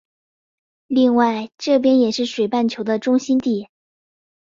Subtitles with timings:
[0.87, 3.67] 另外这边也是水半球的中心地。